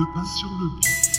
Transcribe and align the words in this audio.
de 0.00 0.06
pain 0.14 0.24
sur 0.24 0.48
le 0.58 0.68
beat. 0.68 1.09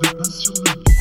De 0.00 0.14
beat. 0.16 0.93